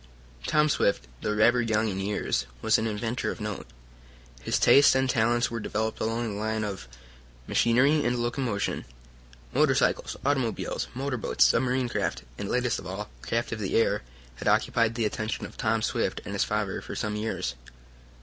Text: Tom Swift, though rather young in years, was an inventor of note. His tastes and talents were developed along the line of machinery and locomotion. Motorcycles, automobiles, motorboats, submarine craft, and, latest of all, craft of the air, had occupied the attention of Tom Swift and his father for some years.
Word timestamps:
Tom 0.47 0.67
Swift, 0.67 1.07
though 1.21 1.31
rather 1.35 1.61
young 1.61 1.87
in 1.87 1.99
years, 1.99 2.47
was 2.59 2.79
an 2.79 2.87
inventor 2.87 3.29
of 3.29 3.39
note. 3.39 3.67
His 4.41 4.57
tastes 4.57 4.95
and 4.95 5.07
talents 5.07 5.51
were 5.51 5.59
developed 5.59 5.99
along 5.99 6.33
the 6.33 6.39
line 6.39 6.63
of 6.63 6.87
machinery 7.47 8.03
and 8.03 8.17
locomotion. 8.17 8.85
Motorcycles, 9.53 10.17
automobiles, 10.25 10.87
motorboats, 10.95 11.45
submarine 11.45 11.87
craft, 11.87 12.23
and, 12.39 12.49
latest 12.49 12.79
of 12.79 12.87
all, 12.87 13.09
craft 13.21 13.51
of 13.51 13.59
the 13.59 13.75
air, 13.75 14.01
had 14.37 14.47
occupied 14.47 14.95
the 14.95 15.05
attention 15.05 15.45
of 15.45 15.55
Tom 15.55 15.83
Swift 15.83 16.19
and 16.25 16.33
his 16.33 16.43
father 16.43 16.81
for 16.81 16.95
some 16.95 17.15
years. 17.15 17.53